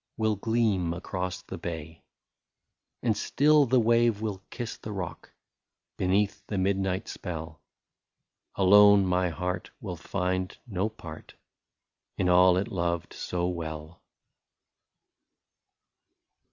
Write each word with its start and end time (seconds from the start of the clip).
Will 0.17 0.35
gleam 0.35 0.93
across 0.95 1.43
the 1.43 1.59
bay; 1.59 2.01
And 3.03 3.15
still 3.15 3.67
the 3.67 3.79
wave 3.79 4.19
will 4.19 4.41
kiss 4.49 4.75
the 4.77 4.91
rock, 4.91 5.31
Beneath 5.95 6.43
the 6.47 6.57
midnight 6.57 7.07
spell; 7.07 7.61
Alone, 8.55 9.05
my 9.05 9.29
heart 9.29 9.69
will 9.79 9.95
find 9.97 10.57
no 10.65 10.89
part 10.89 11.35
In 12.17 12.29
all 12.29 12.57
it 12.57 12.69
loved 12.69 13.13
so 13.13 13.47
well. 13.47 14.01